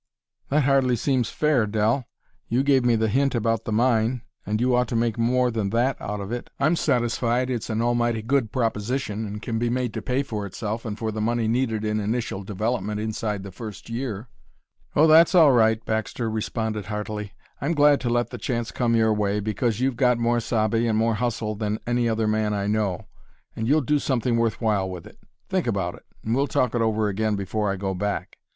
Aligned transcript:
"That 0.49 0.63
hardly 0.63 0.95
seems 0.95 1.29
fair, 1.29 1.67
Dell. 1.67 2.07
You 2.47 2.63
gave 2.63 2.83
me 2.83 2.95
the 2.95 3.07
hint 3.07 3.35
about 3.35 3.65
the 3.65 3.71
mine, 3.71 4.23
and 4.47 4.59
you 4.59 4.73
ought 4.75 4.87
to 4.87 4.95
make 4.95 5.15
more 5.15 5.51
than 5.51 5.69
that 5.69 5.95
out 6.01 6.19
of 6.19 6.31
it. 6.31 6.49
I'm 6.59 6.75
satisfied 6.75 7.51
it's 7.51 7.69
an 7.69 7.83
almighty 7.83 8.23
good 8.23 8.51
proposition 8.51 9.27
and 9.27 9.43
can 9.43 9.59
be 9.59 9.69
made 9.69 9.93
to 9.93 10.01
pay 10.01 10.23
for 10.23 10.47
itself 10.47 10.85
and 10.85 10.97
for 10.97 11.11
the 11.11 11.21
money 11.21 11.47
needed 11.47 11.85
in 11.85 11.99
initial 11.99 12.41
development 12.41 12.99
inside 12.99 13.43
the 13.43 13.51
first 13.51 13.91
year." 13.91 14.27
"Oh, 14.95 15.05
that's 15.05 15.35
all 15.35 15.51
right," 15.51 15.85
Baxter 15.85 16.31
responded 16.31 16.87
heartily. 16.87 17.33
"I'm 17.61 17.75
glad 17.75 18.01
to 18.01 18.09
let 18.09 18.31
the 18.31 18.39
chance 18.39 18.71
come 18.71 18.95
your 18.95 19.13
way, 19.13 19.39
because 19.39 19.81
you've 19.81 19.97
got 19.97 20.17
more 20.17 20.39
sabe 20.39 20.73
and 20.87 20.97
more 20.97 21.13
hustle 21.13 21.53
than 21.53 21.77
any 21.85 22.09
other 22.09 22.27
man 22.27 22.55
I 22.55 22.65
know, 22.65 23.05
and 23.55 23.67
you'll 23.67 23.81
do 23.81 23.99
something 23.99 24.35
worth 24.37 24.59
while 24.59 24.89
with 24.89 25.05
it. 25.05 25.19
Think 25.47 25.67
about 25.67 25.93
it, 25.93 26.07
and 26.23 26.33
we'll 26.35 26.47
talk 26.47 26.73
it 26.73 26.81
over 26.81 27.07
again 27.07 27.35
before 27.35 27.71
I 27.71 27.75
go 27.75 27.93
back. 27.93 28.39